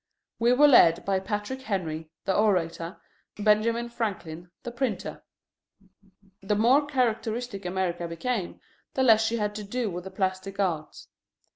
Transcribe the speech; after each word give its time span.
We 0.39 0.51
were 0.53 0.67
led 0.67 1.05
by 1.05 1.19
Patrick 1.19 1.61
Henry, 1.61 2.09
the 2.25 2.35
orator, 2.35 2.99
Benjamin 3.37 3.87
Franklin, 3.87 4.49
the 4.63 4.71
printer. 4.71 5.21
The 6.41 6.55
more 6.55 6.87
characteristic 6.87 7.65
America 7.67 8.07
became, 8.07 8.61
the 8.95 9.03
less 9.03 9.23
she 9.23 9.37
had 9.37 9.53
to 9.53 9.63
do 9.63 9.91
with 9.91 10.05
the 10.05 10.09
plastic 10.09 10.59
arts. 10.59 11.07